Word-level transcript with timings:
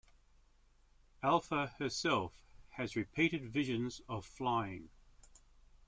Alpha 1.21 1.75
herself 1.77 2.33
has 2.69 2.95
repeated 2.95 3.47
visions 3.47 4.01
of 4.09 4.25
flying. 4.25 4.89